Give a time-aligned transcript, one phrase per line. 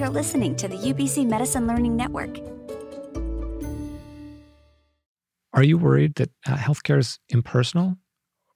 [0.00, 2.38] You're listening to the UBC Medicine Learning Network.
[5.52, 7.98] Are you worried that uh, healthcare is impersonal?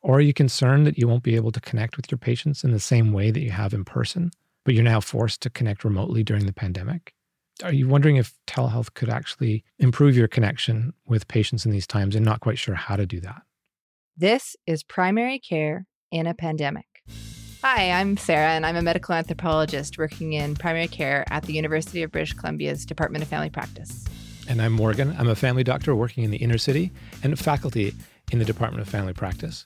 [0.00, 2.70] Or are you concerned that you won't be able to connect with your patients in
[2.70, 4.30] the same way that you have in person,
[4.64, 7.12] but you're now forced to connect remotely during the pandemic?
[7.62, 12.16] Are you wondering if telehealth could actually improve your connection with patients in these times
[12.16, 13.42] and not quite sure how to do that?
[14.16, 17.02] This is primary care in a pandemic.
[17.66, 22.02] Hi, I'm Sarah, and I'm a medical anthropologist working in primary care at the University
[22.02, 24.04] of British Columbia's Department of Family Practice.
[24.46, 25.16] And I'm Morgan.
[25.18, 26.92] I'm a family doctor working in the inner city
[27.22, 27.94] and faculty
[28.30, 29.64] in the Department of Family Practice.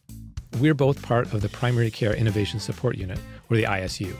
[0.60, 3.18] We're both part of the Primary Care Innovation Support Unit,
[3.50, 4.15] or the ISU.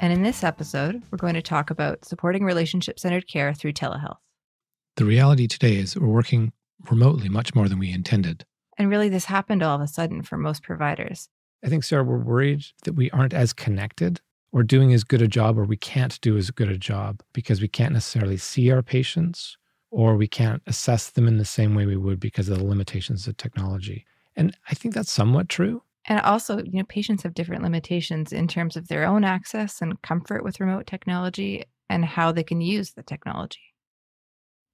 [0.00, 4.18] And in this episode, we're going to talk about supporting relationship centered care through telehealth.
[4.96, 6.52] The reality today is we're working
[6.90, 8.44] remotely much more than we intended.
[8.78, 11.28] And really, this happened all of a sudden for most providers.
[11.64, 14.20] I think, Sarah, we're worried that we aren't as connected
[14.52, 17.60] or doing as good a job, or we can't do as good a job because
[17.60, 19.58] we can't necessarily see our patients
[19.90, 23.26] or we can't assess them in the same way we would because of the limitations
[23.26, 24.06] of technology.
[24.36, 25.82] And I think that's somewhat true.
[26.04, 30.00] And also, you know, patients have different limitations in terms of their own access and
[30.00, 33.74] comfort with remote technology and how they can use the technology.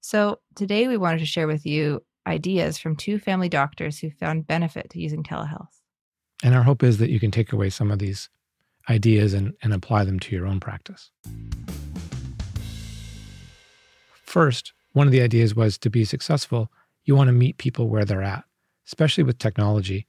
[0.01, 4.47] So, today we wanted to share with you ideas from two family doctors who found
[4.47, 5.81] benefit to using telehealth.
[6.43, 8.29] And our hope is that you can take away some of these
[8.89, 11.11] ideas and, and apply them to your own practice.
[14.25, 16.71] First, one of the ideas was to be successful,
[17.03, 18.43] you want to meet people where they're at,
[18.85, 20.07] especially with technology.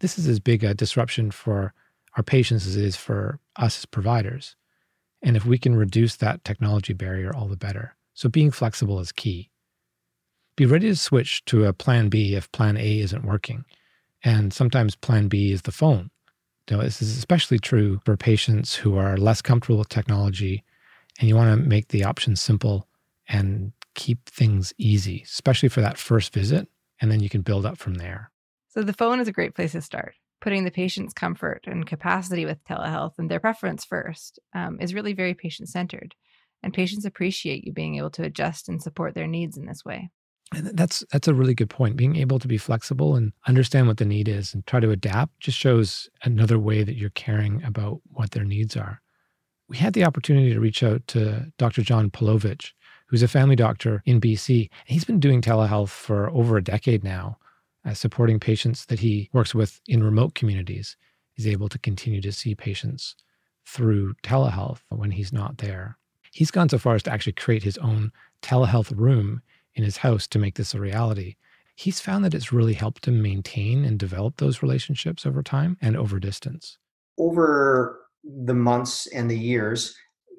[0.00, 1.74] This is as big a disruption for
[2.16, 4.56] our patients as it is for us as providers.
[5.22, 7.94] And if we can reduce that technology barrier, all the better.
[8.14, 9.47] So being flexible is key.
[10.58, 13.64] Be ready to switch to a plan B if plan A isn't working.
[14.24, 16.10] And sometimes plan B is the phone.
[16.68, 20.64] Now, this is especially true for patients who are less comfortable with technology
[21.20, 22.88] and you want to make the options simple
[23.28, 26.66] and keep things easy, especially for that first visit.
[27.00, 28.32] And then you can build up from there.
[28.66, 30.16] So the phone is a great place to start.
[30.40, 35.12] Putting the patient's comfort and capacity with telehealth and their preference first um, is really
[35.12, 36.16] very patient centered.
[36.64, 40.10] And patients appreciate you being able to adjust and support their needs in this way.
[40.54, 41.96] And that's that's a really good point.
[41.96, 45.40] Being able to be flexible and understand what the need is and try to adapt
[45.40, 49.02] just shows another way that you're caring about what their needs are.
[49.68, 51.82] We had the opportunity to reach out to Dr.
[51.82, 52.72] John Pawlovich,
[53.06, 54.70] who's a family doctor in BC.
[54.86, 57.38] He's been doing telehealth for over a decade now,
[57.84, 60.96] uh, supporting patients that he works with in remote communities.
[61.34, 63.14] He's able to continue to see patients
[63.66, 65.98] through telehealth when he's not there.
[66.32, 69.42] He's gone so far as to actually create his own telehealth room
[69.78, 71.36] in his house to make this a reality.
[71.76, 75.96] He's found that it's really helped him maintain and develop those relationships over time and
[75.96, 76.76] over distance.
[77.16, 79.96] Over the months and the years,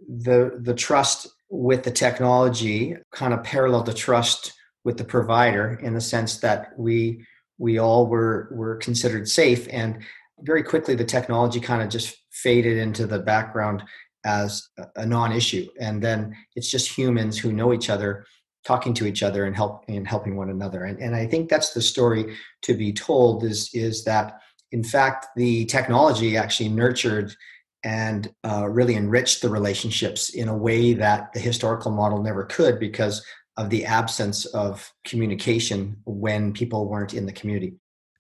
[0.08, 5.94] the the trust with the technology kind of paralleled the trust with the provider in
[5.94, 7.26] the sense that we
[7.58, 10.02] we all were were considered safe and
[10.42, 13.84] very quickly the technology kind of just faded into the background
[14.26, 18.26] as a non-issue and then it's just humans who know each other
[18.70, 20.84] talking to each other and help and helping one another.
[20.84, 24.42] And, and I think that's the story to be told is is that
[24.72, 27.36] in fact the technology actually nurtured
[27.84, 32.78] and uh, really enriched the relationships in a way that the historical model never could
[32.80, 33.26] because
[33.58, 37.74] of the absence of communication when people weren't in the community.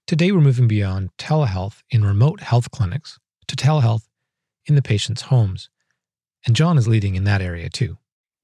[0.07, 4.07] Today, we're moving beyond telehealth in remote health clinics to telehealth
[4.65, 5.69] in the patient's homes.
[6.47, 7.99] And John is leading in that area too.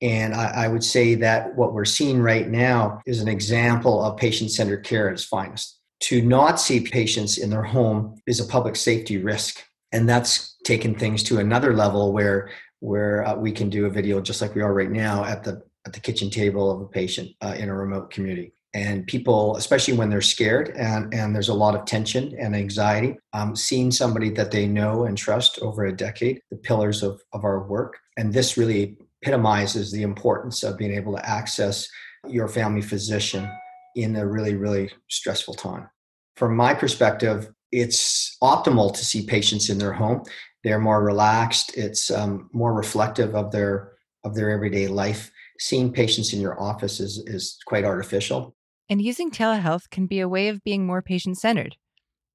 [0.05, 4.17] And I, I, would say that what we're seeing right now is an example of
[4.17, 5.79] patient centered care at its finest.
[6.01, 9.63] To not see patients in their home is a public safety risk.
[9.91, 12.51] And that's taken things to another level where,
[12.81, 15.63] where uh, we can do a video just like we are right now at the,
[15.87, 18.53] at the kitchen table of a patient uh, in a remote community.
[18.75, 23.17] And people, especially when they're scared and, and there's a lot of tension and anxiety,
[23.33, 27.43] um, seeing somebody that they know and trust over a decade, the pillars of, of
[27.43, 27.97] our work.
[28.17, 31.89] And this really epitomizes the importance of being able to access
[32.27, 33.49] your family physician
[33.95, 35.89] in a really, really stressful time.
[36.35, 40.21] From my perspective, it's optimal to see patients in their home.
[40.63, 41.75] They're more relaxed.
[41.75, 43.93] It's um, more reflective of their
[44.23, 45.31] of their everyday life.
[45.59, 48.55] Seeing patients in your office is, is quite artificial.
[48.89, 51.75] And using telehealth can be a way of being more patient centered.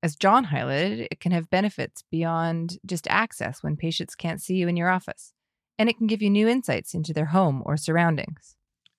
[0.03, 4.69] As John highlighted, it can have benefits beyond just access when patients can't see you
[4.69, 5.33] in your office
[5.81, 8.55] and it can give you new insights into their home or surroundings.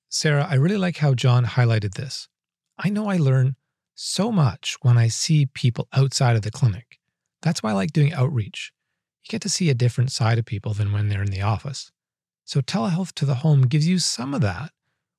[0.10, 2.28] Sarah, I really like how John highlighted this.
[2.76, 3.56] I know I learn
[3.94, 6.98] so much when I see people outside of the clinic.
[7.44, 8.74] That's why I like doing outreach.
[9.24, 11.92] you get to see a different side of people than when they're in the office.
[12.46, 14.72] So, telehealth to the home gives you some of that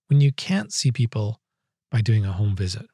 [0.08, 1.40] when you can't see people
[1.92, 2.86] by doing a home visit.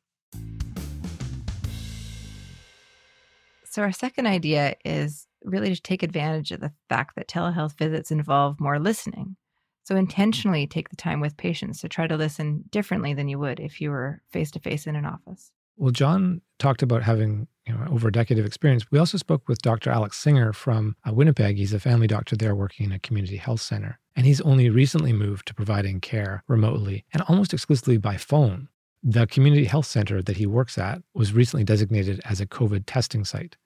[3.64, 8.10] So, our second idea is really to take advantage of the fact that telehealth visits
[8.10, 9.36] involve more listening.
[9.84, 13.58] So, intentionally take the time with patients to try to listen differently than you would
[13.58, 15.50] if you were face to face in an office.
[15.78, 18.90] Well, John talked about having you know, over a decade of experience.
[18.90, 19.90] We also spoke with Dr.
[19.90, 21.56] Alex Singer from uh, Winnipeg.
[21.56, 23.98] He's a family doctor there working in a community health center.
[24.16, 28.68] And he's only recently moved to providing care remotely and almost exclusively by phone.
[29.02, 33.24] The community health center that he works at was recently designated as a COVID testing
[33.24, 33.56] site.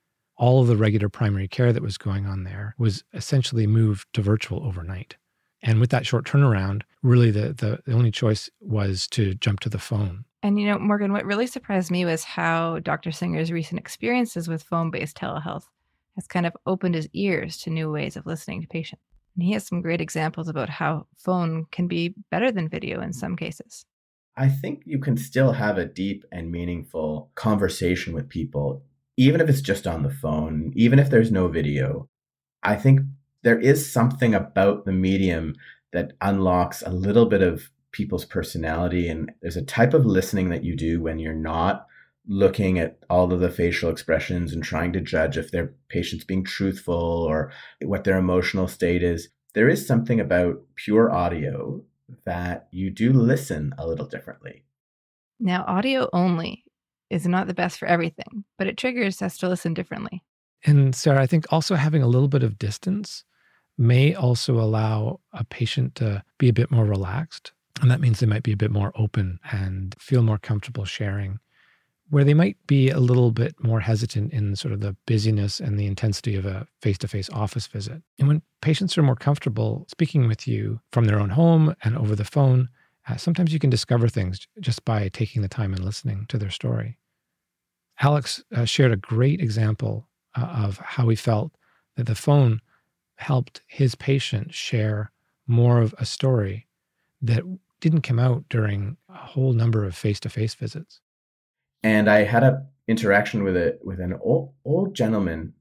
[0.43, 4.23] All of the regular primary care that was going on there was essentially moved to
[4.23, 5.15] virtual overnight.
[5.63, 9.69] And with that short turnaround, really the, the, the only choice was to jump to
[9.69, 10.25] the phone.
[10.43, 13.13] And you know, Morgan, what really surprised me was how Dr.
[13.13, 15.69] Singer's recent experiences with phone based telehealth
[16.17, 19.05] has kind of opened his ears to new ways of listening to patients.
[19.37, 23.13] And he has some great examples about how phone can be better than video in
[23.13, 23.87] some cases.
[24.37, 28.83] I think you can still have a deep and meaningful conversation with people,
[29.17, 32.09] even if it's just on the phone, even if there's no video.
[32.63, 33.01] I think
[33.43, 35.55] there is something about the medium
[35.93, 39.09] that unlocks a little bit of people's personality.
[39.09, 41.87] And there's a type of listening that you do when you're not
[42.27, 46.45] looking at all of the facial expressions and trying to judge if their patient's being
[46.45, 49.29] truthful or what their emotional state is.
[49.55, 51.83] There is something about pure audio
[52.25, 54.65] that you do listen a little differently.
[55.41, 56.62] Now, audio only
[57.13, 60.23] is not the best for everything, but it triggers us to listen differently.
[60.65, 63.25] And Sarah, I think also having a little bit of distance
[63.79, 68.27] may also allow a patient to be a bit more relaxed and that means they
[68.27, 71.41] might be a bit more open and feel more comfortable sharing,
[72.11, 75.79] where they might be a little bit more hesitant in sort of the busyness and
[75.79, 78.03] the intensity of a face to face office visit.
[78.19, 82.15] And when patients are more comfortable speaking with you from their own home and over
[82.15, 82.69] the phone,
[83.09, 86.51] uh, sometimes you can discover things just by taking the time and listening to their
[86.51, 86.99] story.
[88.01, 91.53] Alex uh, shared a great example uh, of how he felt
[91.97, 92.61] that the phone
[93.17, 95.13] helped his patient share
[95.47, 96.67] more of a story
[97.21, 97.43] that
[97.81, 101.01] didn't come out during a whole number of face-to-face visits.
[101.83, 105.53] And I had a interaction with a with an old old gentleman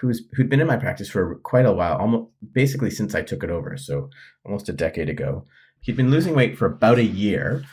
[0.00, 3.42] who's who'd been in my practice for quite a while, almost basically since I took
[3.42, 4.10] it over, so
[4.44, 5.46] almost a decade ago.
[5.80, 7.64] He'd been losing weight for about a year.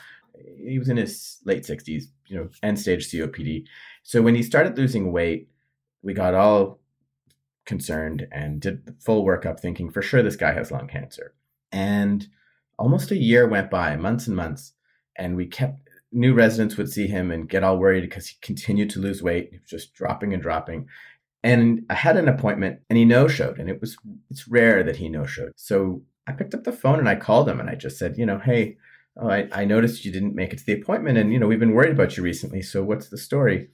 [0.68, 3.66] He was in his late 60s, you know, end stage COPD.
[4.04, 5.50] So when he started losing weight,
[6.02, 6.80] we got all
[7.66, 11.34] concerned and did the full workup thinking for sure this guy has lung cancer.
[11.72, 12.28] And
[12.78, 14.74] almost a year went by, months and months,
[15.16, 18.90] and we kept new residents would see him and get all worried because he continued
[18.92, 19.50] to lose weight.
[19.52, 20.88] He was just dropping and dropping.
[21.44, 23.60] And I had an appointment and he no showed.
[23.60, 23.98] And it was,
[24.32, 25.52] it's rare that he no showed.
[25.58, 28.26] So I picked up the phone and I called him and I just said, you
[28.26, 28.78] know, hey,
[29.18, 31.18] oh, I, I noticed you didn't make it to the appointment.
[31.18, 32.62] And, you know, we've been worried about you recently.
[32.62, 33.70] So what's the story?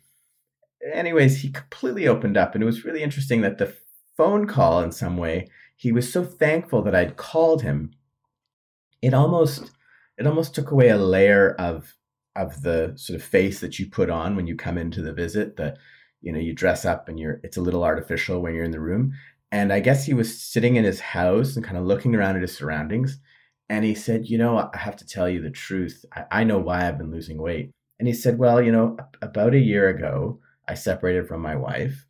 [0.93, 2.53] Anyways, he completely opened up.
[2.53, 3.75] And it was really interesting that the
[4.17, 7.91] phone call, in some way, he was so thankful that I'd called him
[9.01, 9.71] it almost
[10.17, 11.95] it almost took away a layer of
[12.35, 15.57] of the sort of face that you put on when you come into the visit
[15.57, 15.75] the
[16.21, 18.79] you know you dress up and you're it's a little artificial when you're in the
[18.79, 19.13] room
[19.51, 22.41] and i guess he was sitting in his house and kind of looking around at
[22.41, 23.19] his surroundings
[23.71, 26.05] and he said you know i have to tell you the truth.
[26.13, 27.71] I, I know why i've been losing weight.
[27.97, 32.05] And he said well you know about a year ago i separated from my wife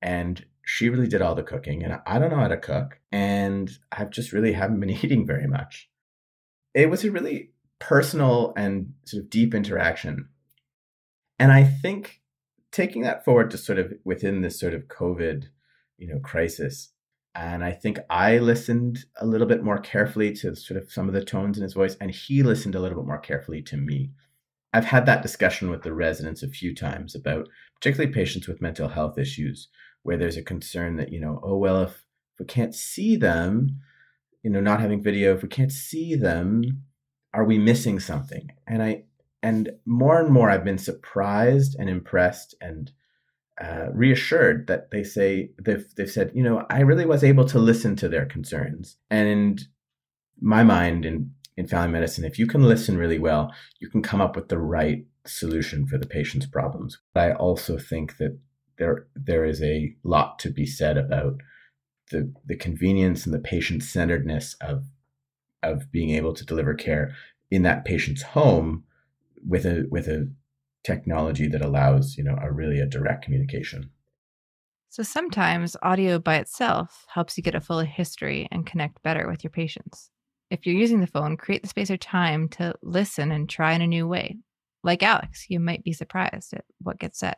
[0.00, 3.78] and she really did all the cooking and i don't know how to cook and
[3.90, 5.90] i've just really haven't been eating very much.
[6.72, 7.50] It was a really
[7.80, 10.28] personal and sort of deep interaction.
[11.40, 12.20] And I think
[12.70, 15.46] taking that forward to sort of within this sort of COVID,
[15.98, 16.92] you know, crisis,
[17.40, 21.14] and I think I listened a little bit more carefully to sort of some of
[21.14, 24.10] the tones in his voice, and he listened a little bit more carefully to me.
[24.72, 28.88] I've had that discussion with the residents a few times about particularly patients with mental
[28.88, 29.68] health issues,
[30.02, 32.04] where there's a concern that, you know, oh, well, if
[32.38, 33.80] we can't see them,
[34.42, 36.62] you know not having video if we can't see them
[37.32, 39.02] are we missing something and i
[39.42, 42.92] and more and more i've been surprised and impressed and
[43.60, 47.58] uh, reassured that they say they've, they've said you know i really was able to
[47.58, 48.96] listen to their concerns.
[49.10, 49.62] And
[50.40, 54.20] my mind in in family medicine if you can listen really well you can come
[54.22, 56.98] up with the right solution for the patient's problems.
[57.14, 58.38] But i also think that
[58.78, 61.34] there there is a lot to be said about
[62.10, 64.84] the the convenience and the patient centeredness of
[65.62, 67.14] of being able to deliver care
[67.50, 68.84] in that patient's home
[69.46, 70.30] with a with a
[70.84, 73.90] technology that allows you know a really a direct communication
[74.90, 79.44] So sometimes audio by itself helps you get a full history and connect better with
[79.44, 80.10] your patients.
[80.50, 83.82] If you're using the phone, create the space or time to listen and try in
[83.82, 84.38] a new way.
[84.82, 87.36] Like Alex, you might be surprised at what gets said.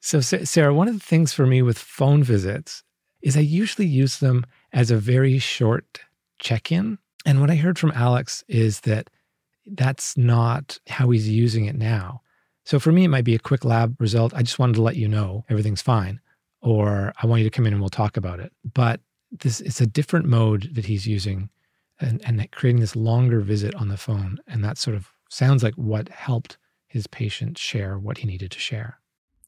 [0.00, 2.82] So, Sarah, one of the things for me with phone visits
[3.22, 6.00] is I usually use them as a very short
[6.40, 6.98] check in.
[7.24, 9.08] And what I heard from Alex is that
[9.64, 12.22] that's not how he's using it now.
[12.64, 14.32] So for me, it might be a quick lab result.
[14.34, 16.20] I just wanted to let you know everything's fine,
[16.60, 18.52] or I want you to come in and we'll talk about it.
[18.74, 19.00] But
[19.30, 21.50] this it's a different mode that he's using
[22.00, 24.38] and, and creating this longer visit on the phone.
[24.46, 28.58] And that sort of sounds like what helped his patient share what he needed to
[28.58, 28.98] share.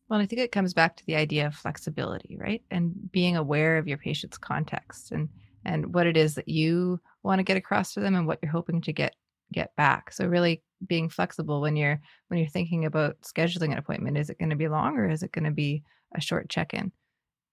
[0.08, 2.62] Well, I think it comes back to the idea of flexibility, right?
[2.70, 5.28] And being aware of your patient's context and
[5.66, 8.52] and what it is that you want to get across to them and what you're
[8.52, 9.14] hoping to get
[9.52, 10.12] get back.
[10.12, 14.18] So really being flexible when you're when you're thinking about scheduling an appointment.
[14.18, 15.82] Is it going to be long or is it going to be
[16.14, 16.92] a short check-in?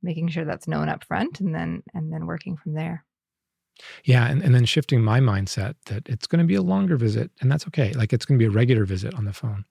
[0.04, 3.06] Making sure that's known up front and then and then working from there.
[4.04, 7.32] Yeah, and, and then shifting my mindset that it's going to be a longer visit
[7.42, 7.94] and that's okay.
[7.94, 9.66] Like it's going to be a regular visit on the phone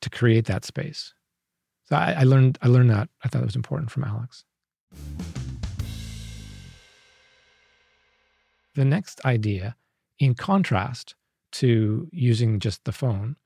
[0.00, 1.14] to create that space.
[1.84, 3.08] So I, I learned I learned that.
[3.24, 4.44] I thought it was important from Alex.
[8.74, 9.76] The next idea,
[10.18, 11.14] in contrast
[11.60, 13.36] to using just the phone,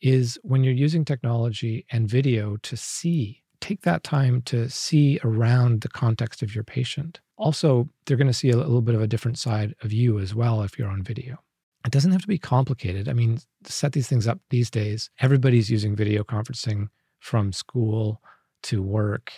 [0.00, 5.80] is when you're using technology and video to see, take that time to see around
[5.80, 7.20] the context of your patient.
[7.36, 10.34] Also, they're going to see a little bit of a different side of you as
[10.34, 11.38] well if you're on video.
[11.84, 13.08] It doesn't have to be complicated.
[13.08, 16.88] I mean, set these things up these days, everybody's using video conferencing
[17.20, 18.20] from school
[18.64, 19.32] to work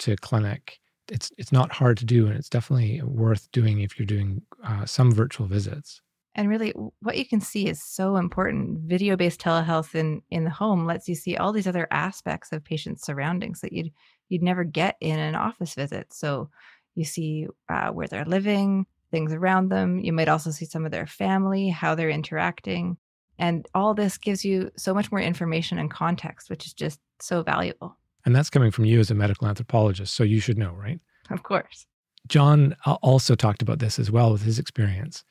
[0.00, 0.78] to clinic.
[1.10, 4.86] It's it's not hard to do, and it's definitely worth doing if you're doing uh,
[4.86, 6.00] some virtual visits.
[6.34, 8.80] And really, what you can see is so important.
[8.88, 12.64] Video based telehealth in in the home lets you see all these other aspects of
[12.64, 13.92] patients' surroundings that you'd
[14.28, 16.12] you'd never get in an office visit.
[16.12, 16.48] So
[16.94, 20.00] you see uh, where they're living, things around them.
[20.00, 22.96] You might also see some of their family, how they're interacting.
[23.38, 27.42] And all this gives you so much more information and context, which is just so
[27.42, 27.96] valuable.
[28.24, 30.14] And that's coming from you as a medical anthropologist.
[30.14, 31.00] So you should know, right?
[31.30, 31.86] Of course.
[32.28, 35.24] John uh, also talked about this as well with his experience.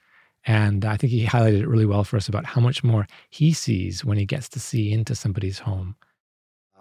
[0.45, 3.53] And I think he highlighted it really well for us about how much more he
[3.53, 5.95] sees when he gets to see into somebody's home.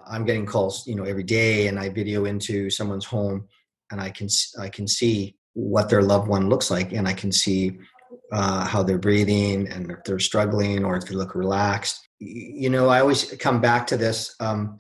[0.06, 3.46] I'm getting calls, you know, every day, and I video into someone's home,
[3.90, 7.30] and I can I can see what their loved one looks like, and I can
[7.30, 7.78] see
[8.32, 12.08] uh, how they're breathing and if they're struggling or if they look relaxed.
[12.18, 14.78] You know, I always come back to this um,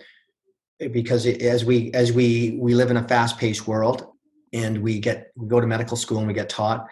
[0.78, 4.06] because it, as we as we we live in a fast-paced world,
[4.52, 6.86] and we get we go to medical school and we get taught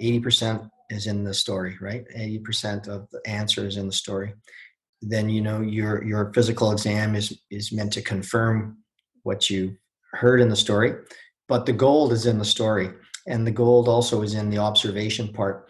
[0.00, 2.04] 80% is in the story, right?
[2.16, 4.34] 80% of the answer is in the story.
[5.02, 8.78] Then you know your your physical exam is is meant to confirm
[9.22, 9.76] what you
[10.12, 10.94] heard in the story,
[11.48, 12.90] but the gold is in the story
[13.26, 15.68] and the gold also is in the observation part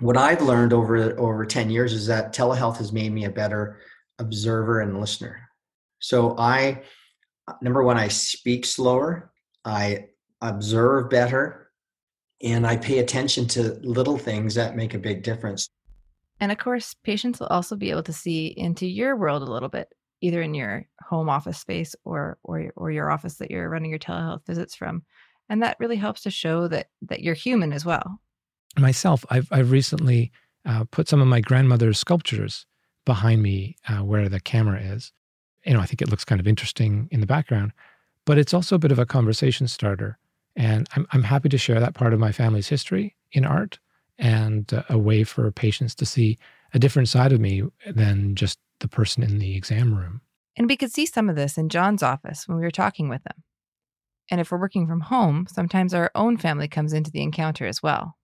[0.00, 3.80] what I've learned over over 10 years is that telehealth has made me a better
[4.18, 5.48] observer and listener.
[6.00, 6.82] So I
[7.62, 9.30] number one, I speak slower,
[9.64, 10.08] I
[10.42, 11.65] observe better,
[12.42, 15.68] and I pay attention to little things that make a big difference.
[16.40, 19.70] And of course, patients will also be able to see into your world a little
[19.70, 19.88] bit,
[20.20, 23.98] either in your home office space or or or your office that you're running your
[23.98, 25.02] telehealth visits from.
[25.48, 28.20] And that really helps to show that that you're human as well
[28.78, 30.30] myself, I've, I've recently
[30.64, 32.66] uh, put some of my grandmother's sculptures
[33.04, 35.12] behind me uh, where the camera is.
[35.64, 37.72] You know, I think it looks kind of interesting in the background,
[38.24, 40.18] but it's also a bit of a conversation starter.
[40.56, 43.78] And I'm, I'm happy to share that part of my family's history in art
[44.18, 46.38] and uh, a way for patients to see
[46.72, 50.20] a different side of me than just the person in the exam room.
[50.56, 53.20] And we could see some of this in John's office when we were talking with
[53.26, 53.42] him.
[54.30, 57.82] And if we're working from home, sometimes our own family comes into the encounter as
[57.82, 58.16] well.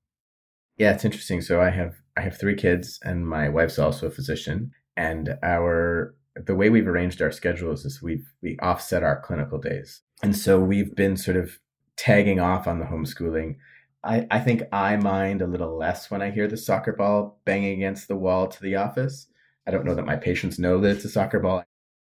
[0.76, 1.42] Yeah, it's interesting.
[1.42, 4.72] So I have I have three kids, and my wife's also a physician.
[4.96, 10.00] And our the way we've arranged our schedules is we've we offset our clinical days,
[10.22, 11.60] and so we've been sort of
[12.02, 13.54] tagging off on the homeschooling.
[14.02, 17.74] I, I think I mind a little less when I hear the soccer ball banging
[17.74, 19.28] against the wall to the office.
[19.68, 21.62] I don't know that my patients know that it's a soccer ball.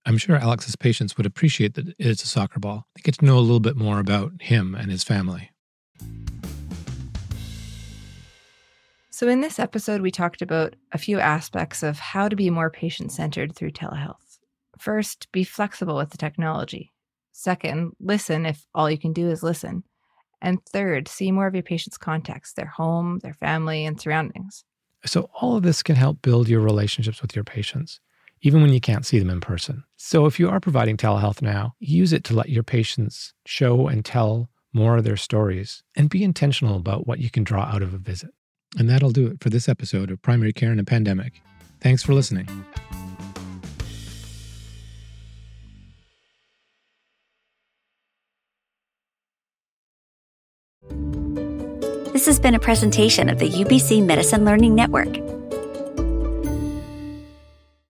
[0.05, 2.89] I'm sure Alex's patients would appreciate that it's a soccer ball.
[2.97, 5.53] They get to know a little bit more about him and his family.
[9.11, 12.69] So, in this episode, we talked about a few aspects of how to be more
[12.69, 14.41] patient centered through telehealth.
[14.77, 16.94] First, be flexible with the technology.
[17.37, 19.83] Second, listen if all you can do is listen.
[20.41, 24.64] And third, see more of your patient's context, their home, their family, and surroundings.
[25.05, 27.99] So, all of this can help build your relationships with your patients,
[28.43, 29.83] even when you can't see them in person.
[29.97, 34.05] So, if you are providing telehealth now, use it to let your patients show and
[34.05, 37.93] tell more of their stories and be intentional about what you can draw out of
[37.93, 38.31] a visit.
[38.79, 41.43] And that'll do it for this episode of Primary Care in a Pandemic.
[41.81, 42.49] Thanks for listening.
[52.25, 55.44] This has been a presentation of the UBC Medicine Learning Network.